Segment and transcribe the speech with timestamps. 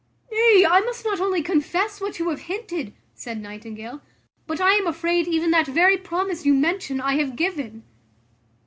[0.31, 4.01] "Nay, I must not only confess what you have hinted," said Nightingale;
[4.47, 7.83] "but I am afraid even that very promise you mention I have given."